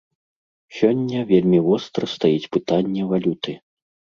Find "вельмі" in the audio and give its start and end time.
1.31-1.59